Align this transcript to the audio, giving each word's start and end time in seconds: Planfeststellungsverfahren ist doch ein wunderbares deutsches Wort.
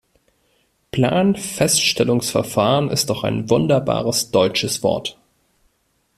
Planfeststellungsverfahren 0.89 2.89
ist 2.89 3.11
doch 3.11 3.23
ein 3.23 3.51
wunderbares 3.51 4.31
deutsches 4.31 4.81
Wort. 4.81 5.19